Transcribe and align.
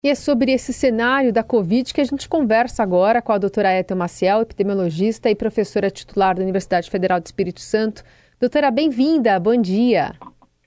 E 0.00 0.08
é 0.08 0.14
sobre 0.14 0.52
esse 0.52 0.72
cenário 0.72 1.32
da 1.32 1.42
Covid 1.42 1.92
que 1.92 2.00
a 2.00 2.04
gente 2.04 2.28
conversa 2.28 2.84
agora 2.84 3.20
com 3.20 3.32
a 3.32 3.38
doutora 3.38 3.76
Ethel 3.76 3.96
Maciel, 3.96 4.42
epidemiologista 4.42 5.28
e 5.28 5.34
professora 5.34 5.90
titular 5.90 6.36
da 6.36 6.42
Universidade 6.42 6.88
Federal 6.88 7.18
do 7.18 7.26
Espírito 7.26 7.58
Santo. 7.58 8.04
Doutora, 8.38 8.70
bem-vinda, 8.70 9.40
bom 9.40 9.60
dia. 9.60 10.12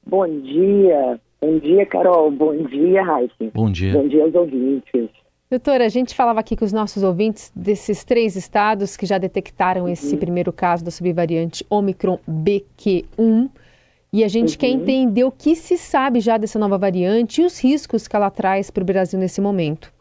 Bom 0.06 0.28
dia, 0.28 1.18
bom 1.40 1.58
dia, 1.60 1.86
Carol, 1.86 2.30
bom 2.30 2.58
dia, 2.66 3.02
Raíssa. 3.02 3.34
Bom 3.54 3.72
dia. 3.72 3.94
Bom 3.94 4.06
dia 4.06 4.22
aos 4.22 4.36
ouvintes. 4.36 5.10
Doutora, 5.50 5.86
a 5.86 5.90
gente 5.90 6.14
falava 6.14 6.42
aqui 6.42 6.58
com 6.58 6.66
os 6.66 6.74
nossos 6.74 7.02
ouvintes 7.02 7.54
desses 7.56 8.04
três 8.04 8.36
estados 8.36 8.98
que 8.98 9.06
já 9.06 9.18
detectaram 9.18 9.88
esse 9.88 10.14
uhum. 10.14 10.20
primeiro 10.20 10.52
caso 10.52 10.84
da 10.84 10.92
subvariante 10.92 11.66
Omicron 11.70 12.20
BQ1. 12.30 13.50
E 14.14 14.26
a 14.26 14.28
gente 14.28 14.54
uhum. 14.54 14.60
quer 14.60 14.68
entender 14.68 15.24
o 15.24 15.32
que 15.32 15.56
se 15.56 15.78
sabe 15.78 16.20
já 16.20 16.38
dessa 16.38 16.60
nova 16.60 16.78
variante 16.78 17.42
e 17.42 17.46
os 17.46 17.64
riscos 17.64 18.08
que 18.08 18.16
ela 18.16 18.30
traz 18.30 18.70
para 18.70 18.84
o 18.84 18.86
Brasil 18.86 19.18
nesse 19.18 19.40
momento. 19.40 19.92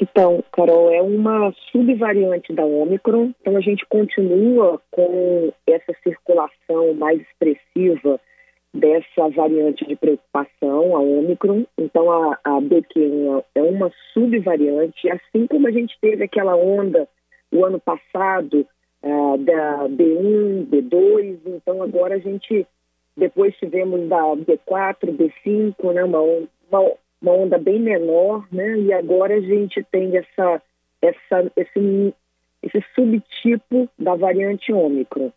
Então, 0.00 0.42
Carol, 0.50 0.90
é 0.90 1.00
uma 1.00 1.54
subvariante 1.70 2.52
da 2.52 2.64
Omicron, 2.64 3.32
então 3.40 3.56
a 3.56 3.60
gente 3.60 3.86
continua 3.86 4.80
com 4.90 5.52
essa 5.64 5.94
circulação 6.02 6.92
mais 6.94 7.20
expressiva 7.20 8.20
dessa 8.74 9.28
variante 9.28 9.86
de 9.86 9.94
preocupação, 9.94 10.96
a 10.96 11.00
Omicron. 11.00 11.64
Então, 11.78 12.10
a, 12.10 12.38
a 12.42 12.60
BQ1 12.60 13.44
é 13.54 13.62
uma 13.62 13.92
subvariante, 14.12 15.08
assim 15.08 15.46
como 15.46 15.68
a 15.68 15.70
gente 15.70 15.96
teve 16.00 16.24
aquela 16.24 16.56
onda 16.56 17.06
o 17.52 17.64
ano 17.64 17.78
passado 17.78 18.66
uh, 19.04 19.38
da 19.38 19.88
B1, 19.88 20.66
B2, 20.66 21.38
então 21.46 21.80
agora 21.80 22.16
a 22.16 22.18
gente 22.18 22.66
depois 23.16 23.56
tivemos 23.56 24.08
da 24.08 24.22
B4, 24.22 25.14
B5, 25.16 25.92
né, 25.92 26.04
uma, 26.04 26.20
uma, 26.20 26.92
uma 27.20 27.32
onda 27.32 27.58
bem 27.58 27.78
menor, 27.78 28.46
né, 28.50 28.78
e 28.78 28.92
agora 28.92 29.34
a 29.34 29.40
gente 29.40 29.84
tem 29.90 30.16
essa, 30.16 30.62
essa, 31.00 31.52
esse, 31.56 32.14
esse 32.62 32.84
subtipo 32.94 33.88
da 33.98 34.14
variante 34.14 34.72
Ômicron. 34.72 35.30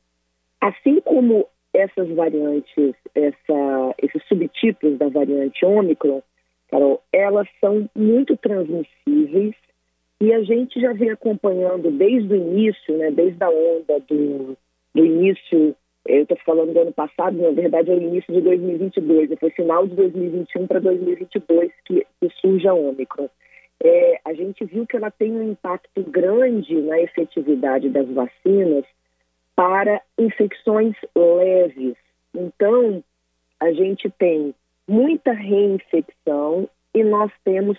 Assim 0.61 0.99
como 1.01 1.47
essas 1.73 2.07
variantes, 2.09 2.95
essa, 3.13 3.95
esses 4.01 4.23
subtipos 4.27 4.97
da 4.97 5.09
variante 5.09 5.65
Ômicron, 5.65 6.21
Carol, 6.69 7.03
elas 7.11 7.47
são 7.59 7.89
muito 7.95 8.35
transmissíveis 8.37 9.53
e 10.19 10.33
a 10.33 10.41
gente 10.43 10.79
já 10.79 10.93
vem 10.93 11.09
acompanhando 11.09 11.91
desde 11.91 12.33
o 12.33 12.37
início, 12.37 12.97
né, 12.97 13.11
desde 13.11 13.43
a 13.43 13.49
onda 13.49 13.99
do, 14.07 14.57
do 14.93 15.05
início 15.05 15.75
eu 16.05 16.23
estou 16.23 16.37
falando 16.45 16.73
do 16.73 16.79
ano 16.79 16.93
passado, 16.93 17.37
na 17.41 17.51
verdade 17.51 17.91
é 17.91 17.95
o 17.95 18.01
início 18.01 18.33
de 18.33 18.41
2022, 18.41 19.39
foi 19.39 19.49
final 19.51 19.87
de 19.87 19.95
2021 19.95 20.67
para 20.67 20.79
2022 20.79 21.71
que, 21.85 22.05
que 22.19 22.29
surge 22.39 22.67
a 22.67 22.73
Ômicron. 22.73 23.27
É, 23.83 24.19
a 24.23 24.33
gente 24.33 24.63
viu 24.65 24.85
que 24.85 24.95
ela 24.95 25.11
tem 25.11 25.31
um 25.31 25.51
impacto 25.51 26.03
grande 26.03 26.75
na 26.81 26.99
efetividade 26.99 27.89
das 27.89 28.07
vacinas 28.07 28.85
para 29.55 30.01
infecções 30.17 30.95
leves. 31.15 31.95
Então, 32.33 33.03
a 33.59 33.71
gente 33.71 34.09
tem 34.11 34.53
muita 34.87 35.31
reinfecção 35.31 36.69
e 36.93 37.03
nós 37.03 37.31
temos 37.43 37.77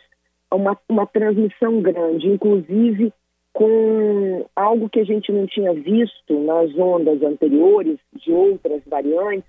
uma, 0.53 0.77
uma 0.89 1.07
transmissão 1.07 1.81
grande, 1.81 2.29
inclusive 2.29 3.13
com 3.57 4.45
algo 4.55 4.87
que 4.91 5.01
a 5.01 5.05
gente 5.05 5.33
não 5.33 5.47
tinha 5.47 5.73
visto 5.73 6.39
nas 6.41 6.77
ondas 6.77 7.23
anteriores 7.23 7.99
de 8.15 8.31
outras 8.31 8.83
variantes, 8.85 9.49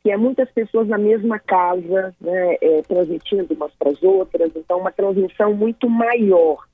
que 0.00 0.12
é 0.12 0.16
muitas 0.16 0.48
pessoas 0.52 0.86
na 0.86 0.96
mesma 0.96 1.40
casa, 1.40 2.14
né, 2.20 2.56
é, 2.60 2.82
transmitindo 2.82 3.52
umas 3.52 3.74
para 3.74 3.90
as 3.90 4.00
outras, 4.00 4.52
então 4.54 4.78
uma 4.78 4.92
transmissão 4.92 5.52
muito 5.54 5.90
maior. 5.90 6.68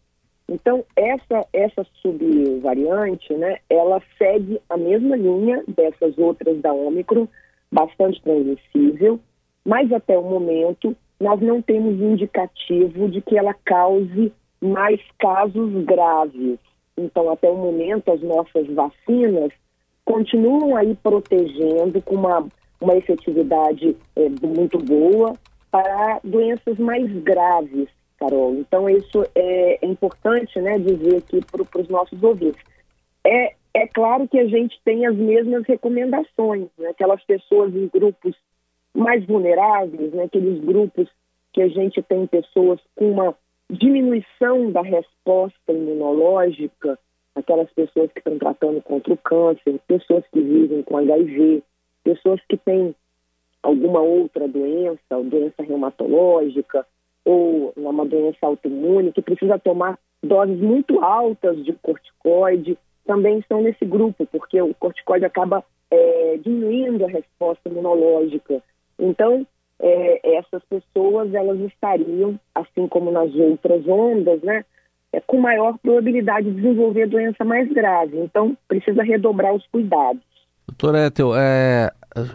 Então 0.46 0.84
essa 0.94 1.46
essa 1.54 1.86
subvariante, 2.02 3.32
né, 3.32 3.60
ela 3.70 4.02
segue 4.18 4.60
a 4.68 4.76
mesma 4.76 5.16
linha 5.16 5.64
dessas 5.66 6.18
outras 6.18 6.60
da 6.60 6.74
Ômicron, 6.74 7.26
bastante 7.72 8.20
transmissível, 8.20 9.18
mas 9.64 9.90
até 9.90 10.18
o 10.18 10.22
momento 10.22 10.94
nós 11.18 11.40
não 11.40 11.62
temos 11.62 11.98
indicativo 11.98 13.08
de 13.08 13.22
que 13.22 13.38
ela 13.38 13.54
cause 13.64 14.30
mais 14.60 15.00
casos 15.18 15.82
graves. 15.86 16.58
Então, 16.96 17.30
até 17.30 17.50
o 17.50 17.56
momento, 17.56 18.10
as 18.12 18.20
nossas 18.22 18.66
vacinas 18.68 19.50
continuam 20.04 20.76
aí 20.76 20.94
protegendo 20.96 22.00
com 22.02 22.14
uma, 22.14 22.46
uma 22.80 22.96
efetividade 22.96 23.96
é, 24.16 24.28
muito 24.46 24.78
boa 24.78 25.34
para 25.70 26.20
doenças 26.22 26.78
mais 26.78 27.10
graves, 27.22 27.88
Carol. 28.18 28.54
Então, 28.54 28.88
isso 28.88 29.24
é, 29.34 29.84
é 29.84 29.86
importante 29.86 30.60
né, 30.60 30.78
dizer 30.78 31.16
aqui 31.16 31.40
para 31.44 31.80
os 31.80 31.88
nossos 31.88 32.22
ouvintes. 32.22 32.62
É, 33.26 33.54
é 33.74 33.88
claro 33.88 34.28
que 34.28 34.38
a 34.38 34.46
gente 34.46 34.80
tem 34.84 35.04
as 35.04 35.16
mesmas 35.16 35.64
recomendações, 35.66 36.68
né? 36.78 36.90
aquelas 36.90 37.22
pessoas 37.24 37.74
em 37.74 37.88
grupos 37.88 38.36
mais 38.94 39.24
vulneráveis, 39.26 40.12
né? 40.12 40.24
aqueles 40.24 40.60
grupos 40.64 41.08
que 41.52 41.60
a 41.60 41.68
gente 41.68 42.00
tem 42.02 42.26
pessoas 42.26 42.78
com 42.94 43.10
uma 43.10 43.34
diminuição 43.70 44.70
da 44.70 44.82
resposta 44.82 45.72
imunológica, 45.72 46.98
aquelas 47.34 47.70
pessoas 47.72 48.10
que 48.12 48.18
estão 48.18 48.38
tratando 48.38 48.80
contra 48.82 49.12
o 49.12 49.16
câncer, 49.16 49.80
pessoas 49.86 50.24
que 50.32 50.40
vivem 50.40 50.82
com 50.82 50.96
HIV, 50.96 51.62
pessoas 52.02 52.40
que 52.48 52.56
têm 52.56 52.94
alguma 53.62 54.00
outra 54.00 54.46
doença, 54.46 55.22
doença 55.24 55.62
reumatológica 55.62 56.86
ou 57.24 57.72
uma 57.76 58.04
doença 58.04 58.38
autoimune, 58.42 59.12
que 59.12 59.22
precisa 59.22 59.58
tomar 59.58 59.98
doses 60.22 60.60
muito 60.60 61.02
altas 61.02 61.64
de 61.64 61.72
corticoide, 61.72 62.78
também 63.06 63.38
estão 63.38 63.62
nesse 63.62 63.84
grupo, 63.84 64.26
porque 64.26 64.60
o 64.60 64.74
corticoide 64.74 65.24
acaba 65.24 65.64
é, 65.90 66.36
diminuindo 66.38 67.04
a 67.04 67.08
resposta 67.08 67.68
imunológica. 67.68 68.62
Então, 68.98 69.46
é, 69.80 70.36
essas 70.38 70.62
pessoas 70.64 71.32
elas 71.34 71.58
estariam, 71.60 72.38
assim 72.54 72.86
como 72.88 73.10
nas 73.10 73.34
outras 73.34 73.86
ondas, 73.86 74.40
né, 74.42 74.64
é, 75.12 75.20
com 75.20 75.40
maior 75.40 75.78
probabilidade 75.78 76.50
de 76.50 76.56
desenvolver 76.56 77.06
doença 77.06 77.44
mais 77.44 77.70
grave. 77.72 78.18
Então, 78.18 78.56
precisa 78.66 79.02
redobrar 79.02 79.54
os 79.54 79.66
cuidados. 79.68 80.22
Doutor 80.66 80.94
Ethel, 80.96 81.32
é, 81.36 81.90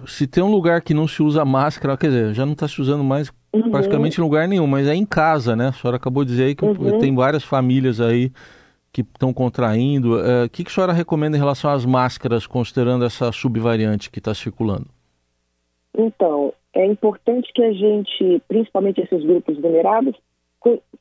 se 0.06 0.28
tem 0.28 0.44
um 0.44 0.52
lugar 0.52 0.82
que 0.82 0.94
não 0.94 1.08
se 1.08 1.22
usa 1.22 1.44
máscara, 1.44 1.98
quer 1.98 2.08
dizer, 2.08 2.34
já 2.34 2.46
não 2.46 2.54
está 2.54 2.68
se 2.68 2.80
usando 2.80 3.04
mais 3.04 3.32
uhum. 3.54 3.72
praticamente 3.72 4.20
em 4.20 4.24
lugar 4.24 4.48
nenhum, 4.48 4.68
mas 4.68 4.88
é 4.88 4.94
em 4.94 5.06
casa, 5.06 5.56
né? 5.56 5.68
A 5.70 5.74
senhora 5.74 5.98
acabou 5.98 6.24
de 6.24 6.32
dizer 6.32 6.44
aí 6.44 6.56
que 6.56 6.64
uhum. 6.64 7.00
tem 7.00 7.14
várias 7.14 7.44
famílias 7.44 8.00
aí 8.00 8.32
que 8.92 9.02
estão 9.02 9.34
contraindo. 9.34 10.20
É, 10.20 10.46
o 10.46 10.50
que, 10.50 10.64
que 10.64 10.72
a 10.72 10.74
senhora 10.74 10.94
recomenda 10.94 11.38
em 11.38 11.40
relação 11.40 11.72
às 11.72 11.86
máscaras, 11.86 12.46
considerando 12.46 13.06
essa 13.06 13.32
subvariante 13.32 14.10
que 14.10 14.20
está 14.20 14.34
circulando? 14.34 14.88
Então, 15.98 16.54
é 16.80 16.86
importante 16.86 17.52
que 17.54 17.62
a 17.62 17.74
gente, 17.74 18.42
principalmente 18.48 19.02
esses 19.02 19.22
grupos 19.26 19.60
vulneráveis, 19.60 20.16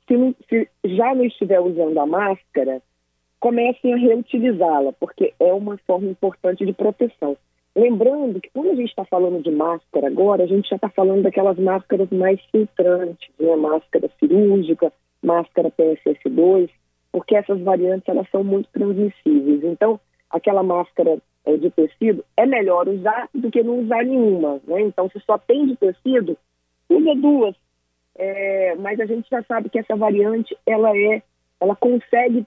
se, 0.08 0.36
se 0.48 0.68
já 0.96 1.14
não 1.14 1.24
estiver 1.24 1.60
usando 1.60 1.96
a 1.98 2.04
máscara, 2.04 2.82
comecem 3.38 3.94
a 3.94 3.96
reutilizá-la, 3.96 4.92
porque 4.94 5.32
é 5.38 5.52
uma 5.52 5.78
forma 5.86 6.10
importante 6.10 6.66
de 6.66 6.72
proteção. 6.72 7.36
Lembrando 7.76 8.40
que 8.40 8.50
quando 8.52 8.70
a 8.70 8.74
gente 8.74 8.88
está 8.88 9.04
falando 9.04 9.40
de 9.40 9.52
máscara 9.52 10.08
agora, 10.08 10.42
a 10.42 10.46
gente 10.48 10.68
já 10.68 10.74
está 10.74 10.88
falando 10.88 11.22
daquelas 11.22 11.56
máscaras 11.56 12.10
mais 12.10 12.40
filtrantes, 12.50 13.28
né? 13.38 13.54
máscara 13.54 14.10
cirúrgica, 14.18 14.92
máscara 15.22 15.70
PSS2, 15.70 16.70
porque 17.12 17.36
essas 17.36 17.60
variantes 17.60 18.08
elas 18.08 18.28
são 18.30 18.42
muito 18.42 18.68
transmissíveis. 18.72 19.62
Então, 19.62 20.00
aquela 20.28 20.64
máscara 20.64 21.18
é, 21.48 21.56
de 21.56 21.70
tecido, 21.70 22.22
é 22.36 22.44
melhor 22.44 22.86
usar 22.86 23.28
do 23.34 23.50
que 23.50 23.62
não 23.62 23.80
usar 23.80 24.04
nenhuma. 24.04 24.60
Né? 24.66 24.82
Então, 24.82 25.08
se 25.08 25.18
só 25.20 25.38
tem 25.38 25.66
de 25.66 25.76
tecido, 25.76 26.36
usa 26.90 27.14
duas. 27.14 27.56
É, 28.14 28.74
mas 28.76 29.00
a 29.00 29.06
gente 29.06 29.28
já 29.30 29.42
sabe 29.44 29.70
que 29.70 29.78
essa 29.78 29.96
variante 29.96 30.56
ela 30.66 30.94
é, 30.94 31.22
ela 31.60 31.74
consegue 31.74 32.44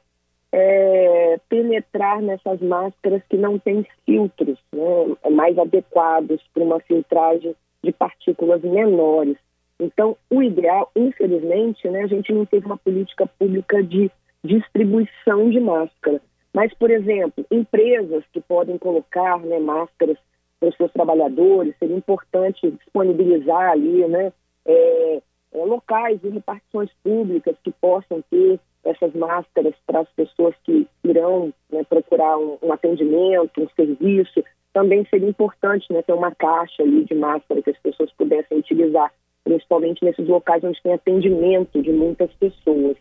é, 0.51 1.39
penetrar 1.49 2.21
nessas 2.21 2.59
máscaras 2.61 3.23
que 3.29 3.37
não 3.37 3.57
têm 3.57 3.87
filtros, 4.05 4.59
né? 4.71 5.15
É 5.23 5.29
mais 5.29 5.57
adequados 5.57 6.41
para 6.53 6.63
uma 6.63 6.79
filtragem 6.81 7.55
de 7.81 7.91
partículas 7.93 8.61
menores. 8.61 9.37
Então, 9.79 10.15
o 10.29 10.43
ideal, 10.43 10.91
infelizmente, 10.95 11.89
né, 11.89 12.03
a 12.03 12.07
gente 12.07 12.31
não 12.31 12.45
teve 12.45 12.65
uma 12.65 12.77
política 12.77 13.25
pública 13.39 13.81
de 13.81 14.11
distribuição 14.43 15.49
de 15.49 15.59
máscara. 15.59 16.21
Mas, 16.53 16.73
por 16.73 16.91
exemplo, 16.91 17.45
empresas 17.49 18.23
que 18.33 18.41
podem 18.41 18.77
colocar 18.77 19.39
né, 19.39 19.59
máscaras 19.59 20.17
para 20.59 20.69
os 20.69 20.75
seus 20.75 20.91
trabalhadores, 20.91 21.75
seria 21.79 21.95
importante 21.95 22.69
disponibilizar 22.71 23.71
ali 23.71 24.07
né, 24.07 24.31
é, 24.65 25.21
é, 25.53 25.65
locais 25.65 26.19
e 26.23 26.29
repartições 26.29 26.89
públicas 27.03 27.55
que 27.63 27.71
possam 27.71 28.21
ter 28.29 28.59
essas 28.83 29.13
máscaras 29.13 29.73
para 29.85 30.01
as 30.01 30.09
pessoas 30.09 30.55
que 30.63 30.87
irão 31.03 31.53
né, 31.71 31.83
procurar 31.83 32.37
um, 32.37 32.57
um, 32.61 32.73
atendimento, 32.73 33.61
um 33.61 33.69
serviço. 33.75 34.43
Também 34.73 35.05
seria 35.09 35.29
importante 35.29 35.91
né, 35.91 36.01
ter 36.01 36.13
uma 36.13 36.33
caixa 36.33 36.83
ali 36.83 37.05
de 37.05 37.15
máscara 37.15 37.61
que 37.61 37.69
as 37.69 37.79
pessoas 37.79 38.11
pudessem 38.13 38.57
utilizar. 38.57 39.11
principalmente 39.43 40.03
nesses 40.03 40.27
locais 40.27 40.63
onde 40.63 40.81
tem 40.81 40.93
atendimento 40.93 41.81
de 41.81 41.91
muitas 41.91 42.31
pessoas. 42.33 42.97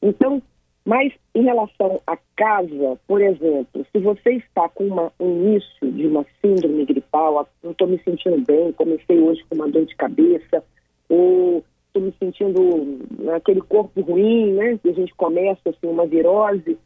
Então, 0.00 0.42
mas 0.84 1.12
em 1.34 1.44
relação 1.44 2.00
à 2.06 2.16
casa, 2.36 2.98
por 3.06 3.20
exemplo, 3.20 3.86
se 3.92 3.98
você 4.00 4.32
está 4.32 4.68
com 4.68 4.84
uma, 4.84 5.12
um 5.20 5.30
início 5.30 5.92
de 5.92 6.06
uma 6.06 6.26
síndrome 6.40 6.84
gripal, 6.84 7.48
não 7.62 7.70
estou 7.70 7.86
me 7.86 8.00
sentindo 8.02 8.44
bem, 8.44 8.72
comecei 8.72 9.20
hoje 9.20 9.44
com 9.48 9.54
uma 9.54 9.68
dor 9.68 9.86
de 9.86 9.94
cabeça, 9.94 10.64
ou 11.08 11.64
estou 11.86 12.02
me 12.02 12.12
sentindo 12.18 12.98
naquele 13.20 13.60
corpo 13.60 14.00
ruim, 14.00 14.54
né? 14.54 14.78
Que 14.82 14.88
a 14.88 14.94
gente 14.94 15.14
começa 15.14 15.70
assim, 15.70 15.86
uma 15.86 16.06
virose. 16.06 16.76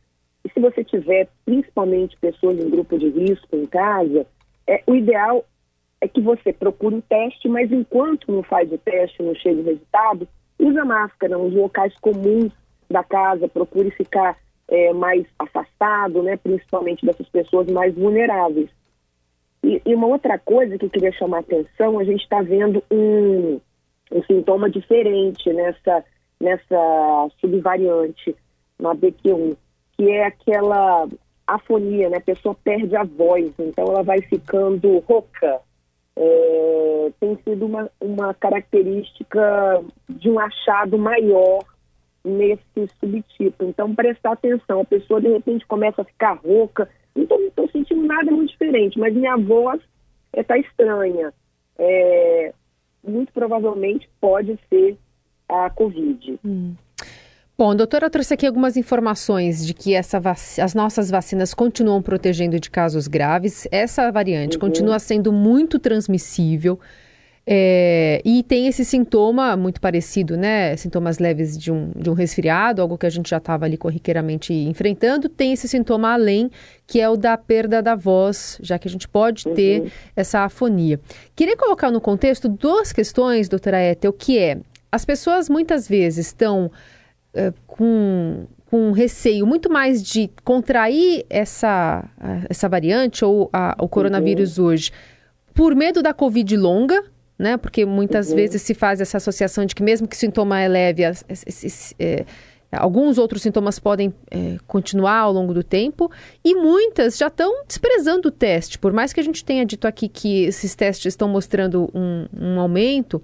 E 0.45 0.51
se 0.51 0.61
você 0.61 0.85
tiver 0.85 1.29
principalmente 1.47 2.17
pessoas 2.19 2.59
em 2.59 2.69
grupo 2.69 2.99
de 2.99 3.09
risco 3.09 3.57
em 3.57 3.65
casa, 3.65 4.27
é, 4.67 4.83
o 4.87 4.95
ideal 4.95 5.45
é 6.01 6.09
que 6.09 6.21
você 6.21 6.53
procure 6.53 6.97
o 6.97 7.03
teste, 7.03 7.49
mas 7.49 7.73
enquanto 7.73 8.31
não 8.31 8.43
faz 8.43 8.71
o 8.71 8.79
teste, 8.79 9.23
não 9.23 9.35
chega 9.35 9.61
o 9.61 9.65
resultado, 9.65 10.29
usa 10.59 10.85
máscara 10.85 11.39
nos 11.39 11.55
locais 11.55 11.95
comuns 12.01 12.53
da 12.91 13.03
casa, 13.03 13.49
procure 13.49 13.91
ficar 13.91 14.37
é, 14.69 14.93
mais 14.93 15.27
afastado, 15.39 16.23
né, 16.23 16.37
principalmente 16.37 17.05
dessas 17.05 17.29
pessoas 17.29 17.67
mais 17.69 17.95
vulneráveis. 17.95 18.69
E, 19.63 19.81
e, 19.85 19.95
uma 19.95 20.07
outra 20.07 20.39
coisa 20.39 20.79
que 20.79 20.85
eu 20.85 20.91
queria 20.91 21.13
chamar 21.13 21.39
a 21.39 21.41
atenção, 21.41 21.99
a 21.99 22.05
gente 22.05 22.23
está 22.23 22.41
vendo 22.43 22.83
um, 22.91 23.61
um 24.13 24.23
sintoma 24.25 24.71
diferente 24.71 25.53
nessa, 25.53 26.05
nessa 26.41 27.29
subvariante, 27.41 28.37
na 28.79 28.95
BQ1, 28.95 29.57
que 29.97 30.11
é 30.11 30.27
aquela 30.27 31.09
afonia, 31.47 32.09
né? 32.09 32.19
A 32.19 32.21
pessoa 32.21 32.55
perde 32.63 32.95
a 32.97 33.05
voz, 33.05 33.53
então 33.59 33.87
ela 33.87 34.03
vai 34.03 34.21
ficando 34.23 34.99
rouca. 35.01 35.61
É, 36.19 37.13
tem 37.21 37.39
sido 37.45 37.67
uma, 37.67 37.91
uma 38.01 38.35
característica 38.35 39.83
de 40.09 40.31
um 40.31 40.39
achado 40.39 40.99
maior 40.99 41.63
nesse 42.27 42.89
subtipo. 42.99 43.65
Então, 43.65 43.95
prestar 43.95 44.33
atenção. 44.33 44.81
A 44.81 44.85
pessoa, 44.85 45.21
de 45.21 45.29
repente, 45.29 45.67
começa 45.67 46.03
a 46.03 46.05
ficar 46.05 46.35
rouca. 46.35 46.89
Então, 47.15 47.39
não 47.39 47.49
estou 47.49 47.71
sentindo 47.71 48.03
nada 48.03 48.31
muito 48.31 48.51
diferente, 48.51 48.99
mas 48.99 49.15
minha 49.15 49.37
voz 49.37 49.81
está 50.35 50.41
é, 50.41 50.43
tá 50.43 50.59
estranha. 50.59 51.33
É, 51.79 52.53
muito 53.07 53.33
provavelmente 53.33 54.09
pode 54.21 54.59
ser 54.69 54.99
a 55.49 55.71
Covid. 55.71 56.39
Hum. 56.45 56.75
Bom, 57.57 57.75
doutora, 57.75 58.07
eu 58.07 58.11
trouxe 58.11 58.35
aqui 58.35 58.47
algumas 58.47 58.77
informações 58.77 59.67
de 59.67 59.73
que 59.73 59.95
essa 59.95 60.21
as 60.63 60.75
nossas 60.75 61.11
vacinas 61.11 61.55
continuam 61.55 62.03
protegendo 62.03 62.61
de 62.61 62.71
casos 62.71 63.09
graves. 63.09 63.67
Essa 63.71 64.11
variante 64.11 64.57
uhum. 64.57 64.61
continua 64.61 64.99
sendo 64.99 65.33
muito 65.33 65.79
transmissível. 65.79 66.79
É, 67.49 68.21
e 68.25 68.43
tem 68.43 68.67
esse 68.67 68.85
sintoma 68.85 69.57
muito 69.57 69.81
parecido, 69.81 70.37
né? 70.37 70.77
Sintomas 70.77 71.21
leves 71.21 71.57
de 71.57 71.71
um, 71.71 71.93
de 71.95 72.11
um 72.11 72.13
resfriado, 72.13 72.83
algo 72.83 72.99
que 72.99 73.07
a 73.07 73.11
gente 73.11 73.31
já 73.31 73.37
estava 73.37 73.65
ali 73.65 73.77
corriqueiramente 73.77 74.53
enfrentando. 74.53 75.29
Tem 75.29 75.53
esse 75.53 75.69
sintoma 75.69 76.13
além, 76.13 76.51
que 76.89 77.01
é 77.01 77.09
o 77.09 77.17
da 77.17 77.37
perda 77.37 77.81
da 77.81 77.95
voz, 77.95 78.59
já 78.61 78.81
que 78.81 78.89
a 78.89 78.91
gente 78.91 79.07
pode 79.07 79.45
ter 79.55 79.83
uhum. 79.83 79.91
essa 80.17 80.41
afonia. 80.41 80.99
Queria 81.37 81.57
colocar 81.57 81.93
no 81.93 82.01
contexto 82.01 82.49
duas 82.49 82.93
questões, 82.93 83.49
doutora 83.49 83.81
Ethel, 83.81 84.13
que 84.13 84.39
é, 84.39 84.59
as 84.91 85.05
pessoas 85.05 85.49
muitas 85.49 85.87
vezes 85.89 86.27
estão 86.27 86.69
uh, 87.33 87.55
com 87.67 88.47
com 88.69 88.91
receio 88.91 89.47
muito 89.47 89.71
mais 89.71 90.03
de 90.03 90.29
contrair 90.43 91.25
essa, 91.31 92.05
essa 92.51 92.69
variante 92.69 93.25
ou 93.25 93.49
a, 93.53 93.77
o 93.79 93.89
coronavírus 93.89 94.59
uhum. 94.59 94.67
hoje 94.67 94.91
por 95.55 95.75
medo 95.75 96.03
da 96.03 96.13
Covid 96.13 96.57
longa, 96.57 97.03
né? 97.39 97.57
Porque 97.57 97.85
muitas 97.85 98.31
uhum. 98.31 98.37
vezes 98.37 98.63
se 98.63 98.75
faz 98.75 99.01
essa 99.01 99.17
associação 99.17 99.65
de 99.65 99.75
que 99.75 99.83
mesmo 99.83 100.09
que 100.09 100.17
o 100.17 100.19
sintoma 100.19 100.61
é 100.61 100.69
leve, 100.69 101.03
é, 101.99 102.25
alguns 102.73 103.19
outros 103.19 103.43
sintomas 103.43 103.79
podem 103.79 104.13
é, 104.31 104.57
continuar 104.67 105.19
ao 105.19 105.33
longo 105.33 105.55
do 105.55 105.63
tempo 105.63 106.11
e 106.45 106.55
muitas 106.55 107.17
já 107.17 107.29
estão 107.29 107.65
desprezando 107.67 108.29
o 108.29 108.31
teste. 108.31 108.79
Por 108.79 108.93
mais 108.93 109.13
que 109.13 109.21
a 109.21 109.23
gente 109.23 109.45
tenha 109.45 109.65
dito 109.65 109.87
aqui 109.87 110.09
que 110.09 110.45
esses 110.45 110.75
testes 110.75 111.07
estão 111.13 111.29
mostrando 111.29 111.91
um, 111.95 112.27
um 112.39 112.61
aumento, 112.61 113.23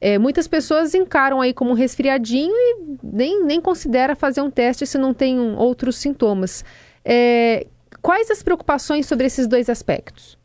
é, 0.00 0.18
muitas 0.18 0.48
pessoas 0.48 0.94
encaram 0.94 1.40
aí 1.40 1.52
como 1.52 1.70
um 1.70 1.74
resfriadinho 1.74 2.54
e 2.54 2.98
nem, 3.02 3.44
nem 3.44 3.60
considera 3.60 4.16
fazer 4.16 4.40
um 4.40 4.50
teste 4.50 4.86
se 4.86 4.98
não 4.98 5.12
tem 5.12 5.38
um, 5.38 5.56
outros 5.56 5.96
sintomas. 5.96 6.64
É, 7.04 7.66
quais 8.00 8.30
as 8.30 8.42
preocupações 8.42 9.06
sobre 9.06 9.26
esses 9.26 9.46
dois 9.46 9.68
aspectos? 9.68 10.39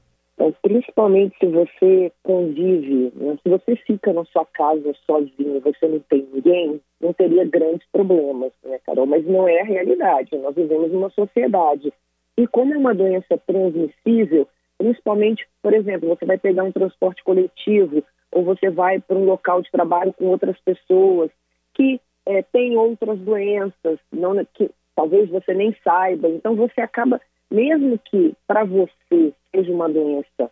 Principalmente 0.62 1.38
se 1.40 1.46
você 1.46 2.12
convive, 2.22 3.12
né? 3.16 3.38
se 3.42 3.50
você 3.50 3.76
fica 3.78 4.12
na 4.12 4.26
sua 4.26 4.46
casa 4.46 4.94
sozinho, 5.06 5.62
você 5.62 5.88
não 5.88 6.00
tem 6.00 6.28
ninguém, 6.34 6.82
não 7.00 7.14
teria 7.14 7.46
grandes 7.46 7.88
problemas, 7.92 8.52
né, 8.64 8.78
Carol? 8.86 9.06
Mas 9.06 9.26
não 9.26 9.48
é 9.48 9.62
a 9.62 9.66
realidade. 9.66 10.38
Nós 10.38 10.54
vivemos 10.54 10.92
numa 10.92 11.10
sociedade. 11.12 11.94
E 12.38 12.46
como 12.48 12.74
é 12.74 12.78
uma 12.78 12.94
doença 12.94 13.38
transmissível, 13.48 14.48
principalmente, 14.78 15.48
por 15.62 15.74
exemplo, 15.74 16.10
você 16.10 16.26
vai 16.26 16.38
pegar 16.38 16.64
um 16.64 16.72
transporte 16.72 17.24
coletivo 17.24 18.04
ou 18.32 18.44
você 18.44 18.70
vai 18.70 19.00
para 19.00 19.16
um 19.16 19.24
local 19.24 19.62
de 19.62 19.72
trabalho 19.72 20.14
com 20.14 20.26
outras 20.26 20.60
pessoas 20.60 21.32
que 21.74 22.00
é, 22.26 22.42
têm 22.42 22.76
outras 22.76 23.18
doenças, 23.20 24.00
não, 24.12 24.36
que 24.54 24.70
talvez 24.96 25.30
você 25.30 25.54
nem 25.54 25.74
saiba. 25.82 26.28
Então 26.28 26.56
você 26.56 26.82
acaba 26.82 27.22
mesmo 27.50 27.98
que 28.00 28.34
para 28.46 28.66
você 28.66 29.34
seja 29.56 29.72
uma 29.72 29.88
doença, 29.88 30.52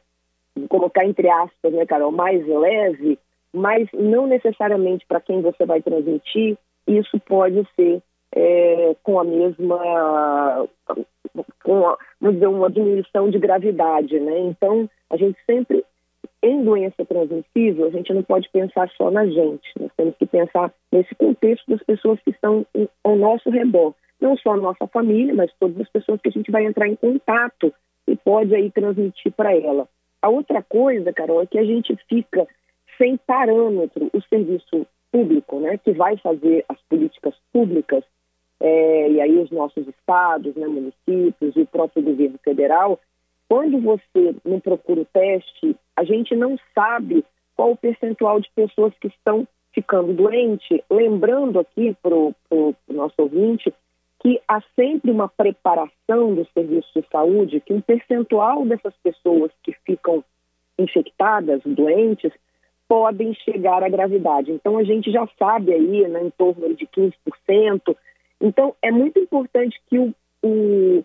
vou 0.56 0.68
colocar 0.68 1.06
entre 1.06 1.30
aspas, 1.30 1.74
né, 1.74 1.86
Carol, 1.86 2.12
mais 2.12 2.46
leve, 2.48 3.20
mas 3.54 3.88
não 3.94 4.26
necessariamente 4.28 5.06
para 5.06 5.22
quem 5.22 5.42
você 5.42 5.66
vai 5.66 5.82
transmitir, 5.82 6.58
isso 6.88 7.20
pode 7.20 7.68
ser 7.76 8.02
é, 8.36 8.96
com 9.04 9.20
a 9.20 9.24
mesma, 9.24 10.68
com 11.64 11.88
a, 11.88 11.98
vamos 12.20 12.36
dizer, 12.36 12.48
uma 12.48 12.70
diminuição 12.70 13.30
de 13.30 13.38
gravidade, 13.38 14.20
né? 14.20 14.40
Então, 14.40 14.90
a 15.10 15.18
gente 15.18 15.38
sempre, 15.46 15.86
em 16.42 16.64
doença 16.64 17.06
transmissível, 17.06 17.86
a 17.86 17.92
gente 17.92 18.12
não 18.12 18.24
pode 18.24 18.50
pensar 18.50 18.90
só 18.98 19.12
na 19.12 19.26
gente, 19.28 19.70
nós 19.80 19.92
temos 19.96 20.16
que 20.18 20.26
pensar 20.26 20.74
nesse 20.92 21.14
contexto 21.16 21.70
das 21.70 21.84
pessoas 21.84 22.20
que 22.22 22.32
estão 22.32 22.66
ao 23.04 23.16
nosso 23.16 23.50
redor. 23.50 23.94
Não 24.20 24.38
só 24.38 24.54
a 24.54 24.58
nossa 24.58 24.88
família, 24.88 25.34
mas 25.34 25.52
todas 25.60 25.82
as 25.82 25.90
pessoas 25.90 26.22
que 26.22 26.30
a 26.30 26.32
gente 26.32 26.50
vai 26.50 26.66
entrar 26.66 26.88
em 26.88 26.96
contato 26.96 27.74
e 28.08 28.16
pode 28.16 28.54
aí 28.56 28.72
transmitir 28.72 29.32
para 29.32 29.56
ela. 29.56 29.88
A 30.22 30.30
outra 30.30 30.62
coisa, 30.64 31.14
Carol, 31.14 31.42
é 31.42 31.46
que 31.46 31.58
a 31.58 31.66
gente 31.66 31.96
fica 32.08 32.48
sem 32.98 33.18
parâmetro 33.18 34.10
o 34.14 34.22
serviço 34.24 34.86
público, 35.12 35.60
né, 35.60 35.78
que 35.78 35.92
vai 35.92 36.18
fazer 36.18 36.66
as 36.68 36.80
políticas 36.90 37.36
públicas, 37.52 38.04
é, 38.60 39.12
e 39.12 39.22
aí 39.22 39.38
os 39.38 39.52
nossos 39.52 39.88
estados, 39.88 40.56
né, 40.56 40.68
municípios 40.68 41.56
e 41.56 41.62
o 41.62 41.68
próprio 41.68 42.04
governo 42.04 42.40
federal, 42.44 43.00
quando 43.50 43.80
você 43.82 44.36
não 44.46 44.60
procura 44.60 45.02
o 45.02 45.06
teste, 45.06 45.76
a 45.96 46.04
gente 46.04 46.36
não 46.36 46.58
sabe 46.74 47.24
qual 47.56 47.72
o 47.72 47.78
percentual 47.78 48.40
de 48.40 48.50
pessoas 48.56 48.94
que 49.00 49.08
estão 49.08 49.48
ficando 49.74 50.14
doente. 50.14 50.84
Lembrando 50.90 51.60
aqui 51.60 51.96
para 52.02 52.16
o 52.16 52.76
nosso 52.88 53.16
ouvinte 53.18 53.74
que 54.24 54.42
há 54.48 54.62
sempre 54.74 55.12
uma 55.12 55.28
preparação 55.28 56.34
do 56.34 56.48
serviço 56.54 56.88
de 56.96 57.06
saúde, 57.12 57.60
que 57.60 57.74
um 57.74 57.82
percentual 57.82 58.66
dessas 58.66 58.94
pessoas 59.04 59.52
que 59.62 59.74
ficam 59.86 60.24
infectadas, 60.80 61.62
doentes, 61.66 62.32
podem 62.88 63.34
chegar 63.34 63.84
à 63.84 63.90
gravidade. 63.90 64.52
Então 64.52 64.78
a 64.78 64.84
gente 64.84 65.12
já 65.12 65.28
sabe 65.38 65.74
aí, 65.74 66.08
né, 66.08 66.24
em 66.24 66.30
torno 66.30 66.74
de 66.74 66.88
15%. 66.88 67.96
Então 68.40 68.74
é 68.82 68.92
muito 68.92 69.20
importante 69.20 69.80
que 69.90 70.00
o, 70.00 70.14
o 70.42 71.04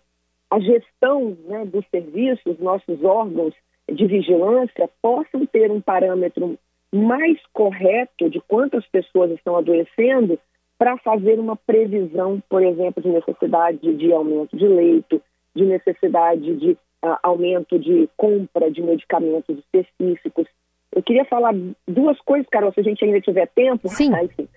a 0.51 0.61
gestão 0.61 1.37
né, 1.45 1.67
dos 1.67 1.85
serviços, 1.91 2.59
nossos 2.59 3.03
órgãos 3.05 3.53
de 3.91 4.07
vigilância, 4.07 4.89
possam 5.03 5.45
ter 5.45 5.71
um 5.71 5.81
parâmetro 5.81 6.59
mais 6.93 7.39
correto 7.53 8.31
de 8.31 8.41
quantas 8.41 8.87
pessoas 8.87 9.31
estão 9.33 9.57
adoecendo 9.57 10.39
para 10.79 10.97
fazer 10.99 11.39
uma 11.41 11.57
previsão, 11.57 12.41
por 12.49 12.63
exemplo, 12.63 13.03
de 13.03 13.09
necessidade 13.09 13.95
de 13.97 14.13
aumento 14.13 14.57
de 14.57 14.67
leito, 14.67 15.21
de 15.55 15.65
necessidade 15.65 16.55
de 16.57 16.71
uh, 17.05 17.19
aumento 17.23 17.79
de 17.79 18.09
compra 18.17 18.71
de 18.71 18.81
medicamentos 18.81 19.59
específicos. 19.59 20.47
Eu 20.95 21.03
queria 21.03 21.25
falar 21.25 21.53
duas 21.87 22.19
coisas, 22.21 22.49
Carol, 22.49 22.73
se 22.73 22.81
a 22.81 22.85
gente 22.85 23.05
ainda 23.05 23.21
tiver 23.21 23.49
tempo. 23.49 23.89
Sim. 23.89 24.11
Tá, 24.11 24.25
enfim, 24.25 24.49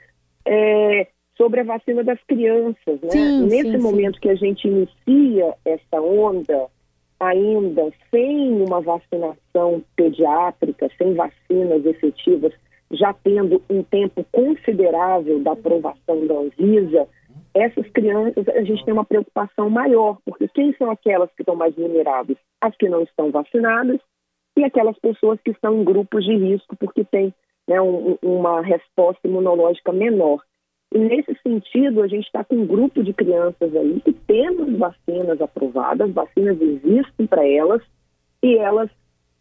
é, 0.45 1.07
sobre 1.35 1.61
a 1.61 1.63
vacina 1.63 2.03
das 2.03 2.21
crianças. 2.23 3.01
Né? 3.01 3.09
Sim, 3.09 3.45
Nesse 3.47 3.71
sim, 3.71 3.77
momento 3.79 4.15
sim. 4.15 4.21
que 4.21 4.29
a 4.29 4.35
gente 4.35 4.67
inicia 4.67 5.55
essa 5.65 5.99
onda, 5.99 6.67
ainda 7.19 7.91
sem 8.09 8.61
uma 8.61 8.79
vacinação 8.79 9.83
pediátrica, 9.95 10.89
sem 10.97 11.13
vacinas 11.13 11.85
efetivas, 11.85 12.53
já 12.91 13.13
tendo 13.13 13.61
um 13.69 13.83
tempo 13.83 14.25
considerável 14.31 15.39
da 15.39 15.53
aprovação 15.53 16.25
da 16.27 16.35
Anvisa, 16.35 17.07
essas 17.53 17.87
crianças 17.89 18.47
a 18.49 18.63
gente 18.63 18.83
tem 18.85 18.93
uma 18.93 19.05
preocupação 19.05 19.69
maior, 19.69 20.17
porque 20.25 20.47
quem 20.49 20.73
são 20.73 20.89
aquelas 20.89 21.29
que 21.33 21.41
estão 21.41 21.55
mais 21.55 21.75
vulneráveis? 21.75 22.37
As 22.61 22.75
que 22.75 22.87
não 22.87 23.01
estão 23.01 23.31
vacinadas 23.31 23.99
e 24.57 24.63
aquelas 24.63 24.97
pessoas 24.99 25.39
que 25.41 25.51
estão 25.51 25.81
em 25.81 25.83
grupos 25.83 26.23
de 26.25 26.35
risco 26.35 26.75
porque 26.77 27.03
têm 27.03 27.33
né, 27.67 27.81
um, 27.81 28.17
uma 28.21 28.61
resposta 28.61 29.27
imunológica 29.27 29.91
menor. 29.91 30.41
E 30.93 30.99
nesse 30.99 31.33
sentido, 31.41 32.01
a 32.01 32.07
gente 32.07 32.25
está 32.25 32.43
com 32.43 32.55
um 32.55 32.65
grupo 32.65 33.01
de 33.01 33.13
crianças 33.13 33.73
aí 33.75 34.01
que 34.01 34.11
temos 34.11 34.77
vacinas 34.77 35.39
aprovadas, 35.41 36.11
vacinas 36.11 36.59
existem 36.59 37.25
para 37.27 37.47
elas, 37.47 37.81
e 38.43 38.57
elas, 38.57 38.89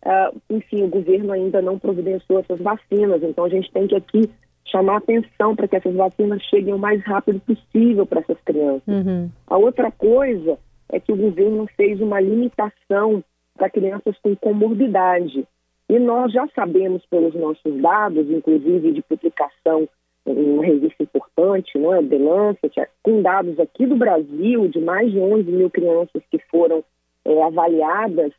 uh, 0.05 0.41
enfim, 0.51 0.83
o 0.83 0.89
governo 0.89 1.33
ainda 1.33 1.61
não 1.61 1.79
providenciou 1.79 2.41
essas 2.41 2.59
vacinas. 2.61 3.23
Então 3.23 3.45
a 3.45 3.49
gente 3.49 3.71
tem 3.73 3.87
que 3.87 3.97
aqui 3.97 4.31
chamar 4.65 4.99
atenção 4.99 5.57
para 5.57 5.67
que 5.67 5.77
essas 5.77 5.95
vacinas 5.95 6.43
cheguem 6.43 6.75
o 6.75 6.79
mais 6.79 7.03
rápido 7.05 7.41
possível 7.41 8.07
para 8.07 8.21
essas 8.21 8.39
crianças. 8.45 8.83
Uhum. 8.87 9.29
A 9.47 9.59
outra 9.59 9.91
coisa 9.91 10.59
é 10.89 11.01
que 11.01 11.13
o 11.13 11.17
governo 11.17 11.67
fez 11.77 12.01
uma 12.01 12.21
limitação 12.21 13.23
para 13.57 13.71
crianças 13.71 14.17
com 14.23 14.35
comorbidade. 14.37 15.47
E 15.89 15.99
nós 15.99 16.33
já 16.33 16.47
sabemos 16.55 17.05
pelos 17.07 17.35
nossos 17.35 17.81
dados, 17.81 18.31
inclusive 18.31 18.93
de 18.93 19.03
publicação 19.03 19.89
em 20.27 20.55
uma 20.55 20.65
revista 20.65 21.03
importante, 21.03 21.77
né, 21.79 22.03
The 22.09 22.19
Lancet, 22.19 22.89
com 23.03 23.23
dados 23.23 23.59
aqui 23.59 23.87
do 23.87 23.97
Brasil, 23.97 24.69
de 24.69 24.81
mais 24.81 25.11
de 25.11 25.19
11 25.19 25.51
mil 25.51 25.71
crianças 25.71 26.23
que 26.31 26.39
foram 26.51 26.85
é, 27.25 27.43
avaliadas, 27.43 28.33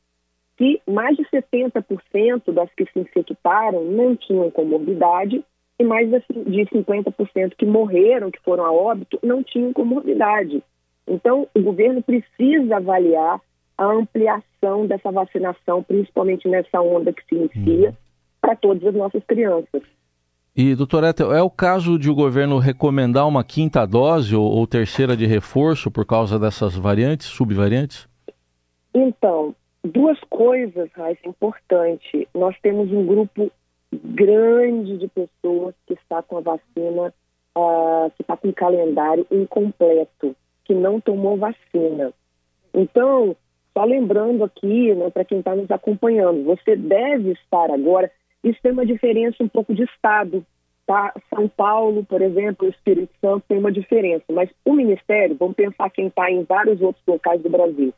que 0.62 0.80
mais 0.88 1.18
de 1.18 1.24
70% 1.24 2.54
das 2.54 2.70
que 2.78 2.86
se 2.94 3.00
infectaram 3.00 3.84
não 3.84 4.16
tinham 4.16 4.52
comorbidade 4.52 5.44
e 5.80 5.84
mais 5.84 6.08
de 6.08 6.66
50% 6.68 7.56
que 7.58 7.66
morreram, 7.66 8.30
que 8.30 8.40
foram 8.44 8.64
a 8.64 8.72
óbito, 8.72 9.18
não 9.24 9.42
tinham 9.42 9.74
comorbidade. 9.74 10.62
Então, 11.08 11.48
o 11.56 11.62
governo 11.64 12.04
precisa 12.04 12.78
avaliar 12.78 13.42
a 13.76 13.86
ampliação 13.86 14.86
dessa 14.86 15.12
vacinação, 15.12 15.82
principalmente 15.82 16.48
nessa 16.48 16.80
onda 16.80 17.12
que 17.12 17.26
se 17.26 17.34
inicia, 17.34 17.90
uhum. 17.90 17.96
para 18.40 18.56
todas 18.56 18.86
as 18.86 18.94
nossas 18.94 19.24
crianças. 19.24 19.82
E, 20.56 20.76
doutor 20.76 21.04
Ethel, 21.06 21.34
é 21.34 21.42
o 21.42 21.50
caso 21.50 21.98
de 21.98 22.08
o 22.08 22.14
governo 22.14 22.60
recomendar 22.60 23.28
uma 23.28 23.44
quinta 23.44 23.84
dose 23.88 24.36
ou, 24.36 24.46
ou 24.48 24.68
terceira 24.68 25.18
de 25.18 25.26
reforço 25.26 25.90
por 25.90 26.06
causa 26.06 26.38
dessas 26.38 26.76
variantes, 26.76 27.26
subvariantes? 27.26 28.08
Então, 28.94 29.56
duas 29.84 30.20
coisas, 30.30 30.90
Raíssa, 30.94 31.28
importante. 31.28 32.28
Nós 32.34 32.56
temos 32.62 32.92
um 32.92 33.06
grupo 33.06 33.52
grande 33.92 34.98
de 34.98 35.08
pessoas 35.08 35.76
que 35.86 35.94
está 35.94 36.22
com 36.22 36.38
a 36.38 36.42
vacina, 36.42 37.14
uh, 37.58 38.12
que 38.16 38.22
está 38.22 38.38
com 38.38 38.50
o 38.50 38.54
calendário 38.54 39.26
incompleto, 39.32 40.36
que 40.64 40.74
não 40.74 41.02
tomou 41.02 41.38
vacina. 41.38 42.14
Então, 42.74 43.36
só 43.74 43.84
lembrando 43.84 44.44
aqui, 44.44 44.94
né, 44.94 45.10
para 45.10 45.26
quem 45.26 45.40
está 45.40 45.56
nos 45.56 45.70
acompanhando, 45.70 46.44
você 46.44 46.76
deve 46.76 47.32
estar 47.32 47.72
agora. 47.72 48.12
Isso 48.44 48.60
tem 48.62 48.72
uma 48.72 48.86
diferença 48.86 49.44
um 49.44 49.48
pouco 49.48 49.74
de 49.74 49.84
estado. 49.84 50.46
Tá? 50.86 51.14
São 51.34 51.48
Paulo, 51.48 52.04
por 52.04 52.22
exemplo, 52.22 52.68
Espírito 52.68 53.14
Santo 53.22 53.46
tem 53.48 53.58
uma 53.58 53.72
diferença, 53.72 54.26
mas 54.32 54.50
o 54.66 54.74
Ministério, 54.74 55.38
vamos 55.40 55.56
pensar 55.56 55.90
quem 55.90 56.08
está 56.08 56.30
em 56.30 56.44
vários 56.44 56.82
outros 56.82 57.06
locais 57.08 57.42
do 57.42 57.50
Brasil, 57.50 57.94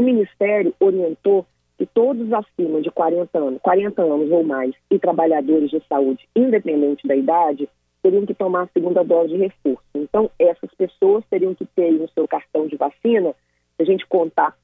o 0.00 0.02
Ministério 0.02 0.74
orientou 0.80 1.46
que 1.76 1.84
todos 1.84 2.32
acima 2.32 2.80
de 2.80 2.90
40 2.90 3.38
anos, 3.38 3.60
40 3.62 4.02
anos 4.02 4.30
ou 4.30 4.42
mais, 4.42 4.74
e 4.90 4.98
trabalhadores 4.98 5.70
de 5.70 5.80
saúde, 5.88 6.26
independente 6.34 7.06
da 7.06 7.14
idade, 7.14 7.68
teriam 8.02 8.24
que 8.24 8.34
tomar 8.34 8.62
a 8.62 8.68
segunda 8.68 9.04
dose 9.04 9.28
de 9.28 9.36
reforço. 9.36 9.84
Então, 9.94 10.30
essas 10.38 10.70
pessoas 10.74 11.24
teriam 11.30 11.54
que 11.54 11.66
ter 11.66 11.92
no 11.92 12.08
seu 12.10 12.26
cartão 12.26 12.66
de 12.66 12.76
vacina, 12.76 13.34
se 13.76 13.82
a 13.82 13.84
gente 13.84 14.06
contar 14.06 14.56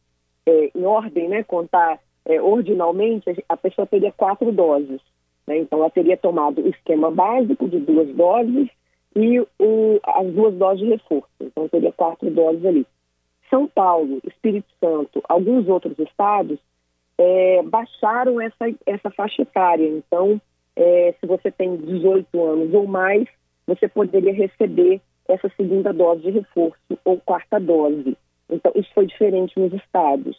é, 0.47 0.71
em 0.75 0.85
ordem, 0.85 1.29
né, 1.29 1.43
contar 1.43 1.99
é, 2.25 2.41
ordinalmente, 2.41 3.25
a 3.49 3.57
pessoa 3.57 3.87
teria 3.87 4.13
quatro 4.13 4.51
doses. 4.51 5.01
Né? 5.47 5.59
Então, 5.59 5.81
ela 5.81 5.91
teria 5.91 6.17
tomado 6.17 6.63
o 6.63 6.69
esquema 6.69 7.11
básico 7.11 7.69
de 7.69 7.79
duas 7.79 8.09
doses 8.09 8.69
e 9.15 9.41
o, 9.59 10.01
as 10.03 10.27
duas 10.33 10.55
doses 10.55 10.81
de 10.81 10.89
reforço. 10.93 11.29
Então, 11.41 11.69
teria 11.69 11.93
quatro 11.93 12.31
doses 12.31 12.65
ali. 12.65 12.87
São 13.49 13.67
Paulo, 13.67 14.21
Espírito 14.27 14.69
Santo, 14.81 15.23
alguns 15.29 15.69
outros 15.69 15.99
estados 15.99 16.59
é, 17.19 17.63
baixaram 17.63 18.41
essa, 18.41 18.65
essa 18.87 19.11
faixa 19.11 19.43
etária. 19.43 19.87
Então, 19.87 20.41
é, 20.75 21.15
se 21.21 21.27
você 21.27 21.51
tem 21.51 21.77
18 21.77 22.45
anos 22.45 22.75
ou 22.75 22.87
mais, 22.87 23.27
você 23.67 23.89
poderia 23.89 24.33
receber 24.33 25.01
essa 25.29 25.51
segunda 25.57 25.93
dose 25.93 26.23
de 26.23 26.31
reforço 26.31 26.99
ou 27.05 27.19
quarta 27.19 27.59
dose. 27.59 28.17
Então, 28.49 28.73
isso 28.75 28.91
foi 28.95 29.07
diferente 29.07 29.59
nos 29.59 29.73
estados. 29.73 30.37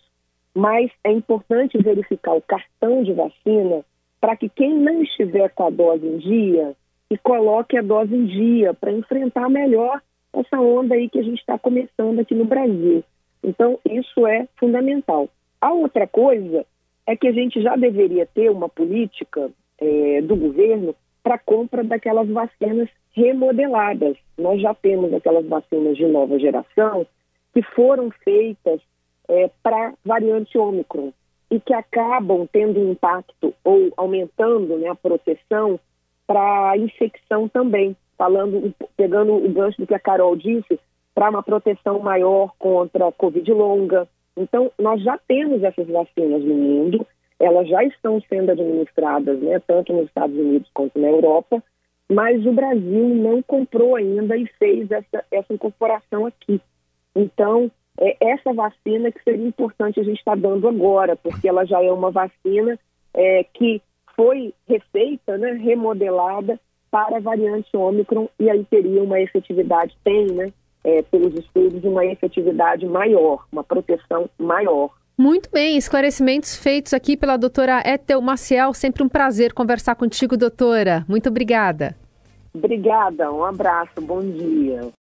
Mas 0.55 0.89
é 1.03 1.11
importante 1.11 1.77
verificar 1.77 2.33
o 2.33 2.41
cartão 2.41 3.03
de 3.03 3.13
vacina 3.13 3.83
para 4.19 4.35
que 4.35 4.49
quem 4.49 4.73
não 4.73 5.03
estiver 5.03 5.49
com 5.49 5.67
a 5.67 5.69
dose 5.69 6.05
em 6.05 6.17
dia, 6.17 6.75
que 7.09 7.17
coloque 7.17 7.77
a 7.77 7.81
dose 7.81 8.15
em 8.15 8.25
dia 8.25 8.73
para 8.73 8.91
enfrentar 8.91 9.49
melhor 9.49 10.01
essa 10.39 10.59
onda 10.59 10.95
aí 10.95 11.09
que 11.09 11.19
a 11.19 11.23
gente 11.23 11.39
está 11.39 11.57
começando 11.57 12.19
aqui 12.19 12.35
no 12.35 12.45
Brasil. 12.45 13.03
Então, 13.43 13.79
isso 13.85 14.25
é 14.27 14.47
fundamental. 14.57 15.29
A 15.59 15.71
outra 15.73 16.07
coisa 16.07 16.65
é 17.05 17.15
que 17.15 17.27
a 17.27 17.31
gente 17.31 17.61
já 17.61 17.75
deveria 17.75 18.25
ter 18.25 18.49
uma 18.49 18.67
política 18.67 19.49
é, 19.79 20.21
do 20.21 20.35
governo 20.35 20.95
para 21.23 21.37
compra 21.37 21.83
daquelas 21.83 22.27
vacinas 22.29 22.89
remodeladas. 23.13 24.15
Nós 24.37 24.61
já 24.61 24.73
temos 24.73 25.13
aquelas 25.13 25.45
vacinas 25.45 25.97
de 25.97 26.05
nova 26.05 26.37
geração 26.39 27.05
que 27.53 27.61
foram 27.61 28.11
feitas 28.23 28.79
é, 29.27 29.49
para 29.63 29.93
variante 30.05 30.57
Ômicron 30.57 31.11
e 31.49 31.59
que 31.59 31.73
acabam 31.73 32.47
tendo 32.51 32.91
impacto 32.91 33.53
ou 33.63 33.91
aumentando 33.97 34.77
né, 34.77 34.89
a 34.89 34.95
proteção 34.95 35.79
para 36.25 36.71
a 36.71 36.77
infecção 36.77 37.47
também. 37.47 37.95
Falando, 38.17 38.73
pegando 38.95 39.35
o 39.35 39.49
gancho 39.49 39.79
do 39.79 39.87
que 39.87 39.93
a 39.93 39.99
Carol 39.99 40.35
disse, 40.35 40.79
para 41.13 41.29
uma 41.29 41.43
proteção 41.43 41.99
maior 41.99 42.53
contra 42.59 43.07
a 43.07 43.11
Covid 43.11 43.51
longa. 43.51 44.07
Então, 44.35 44.71
nós 44.77 45.01
já 45.01 45.17
temos 45.27 45.63
essas 45.63 45.87
vacinas 45.87 46.43
no 46.43 46.53
mundo, 46.53 47.05
elas 47.39 47.67
já 47.67 47.83
estão 47.83 48.21
sendo 48.29 48.51
administradas, 48.51 49.39
né, 49.39 49.59
tanto 49.65 49.93
nos 49.93 50.05
Estados 50.05 50.37
Unidos 50.37 50.69
quanto 50.73 50.99
na 50.99 51.07
Europa, 51.07 51.63
mas 52.09 52.45
o 52.45 52.51
Brasil 52.53 53.09
não 53.09 53.41
comprou 53.41 53.95
ainda 53.95 54.37
e 54.37 54.45
fez 54.59 54.89
essa, 54.91 55.25
essa 55.31 55.53
incorporação 55.53 56.25
aqui. 56.25 56.61
Então, 57.15 57.71
é 57.99 58.15
essa 58.21 58.53
vacina 58.53 59.11
que 59.11 59.23
seria 59.23 59.47
importante 59.47 59.99
a 59.99 60.03
gente 60.03 60.19
estar 60.19 60.35
tá 60.35 60.41
dando 60.41 60.67
agora, 60.67 61.15
porque 61.15 61.47
ela 61.47 61.65
já 61.65 61.83
é 61.83 61.91
uma 61.91 62.11
vacina 62.11 62.77
é, 63.13 63.43
que 63.53 63.81
foi 64.15 64.53
refeita, 64.67 65.37
né, 65.37 65.53
remodelada 65.53 66.59
para 66.89 67.17
a 67.17 67.19
variante 67.19 67.75
Ômicron 67.75 68.27
e 68.39 68.49
aí 68.49 68.63
teria 68.65 69.03
uma 69.03 69.19
efetividade, 69.19 69.95
tem, 70.03 70.27
né, 70.27 70.51
é, 70.83 71.01
pelos 71.03 71.33
estudos, 71.33 71.83
uma 71.83 72.05
efetividade 72.05 72.85
maior, 72.85 73.45
uma 73.51 73.63
proteção 73.63 74.29
maior. 74.37 74.91
Muito 75.17 75.49
bem, 75.51 75.77
esclarecimentos 75.77 76.55
feitos 76.55 76.93
aqui 76.93 77.17
pela 77.17 77.37
doutora 77.37 77.81
Ethel 77.83 78.21
Maciel. 78.21 78.73
Sempre 78.73 79.01
um 79.01 79.09
prazer 79.09 79.51
conversar 79.51 79.95
contigo, 79.95 80.37
doutora. 80.37 81.03
Muito 81.07 81.27
obrigada. 81.27 81.95
Obrigada, 82.53 83.31
um 83.31 83.43
abraço, 83.43 83.99
bom 83.99 84.21
dia. 84.21 84.91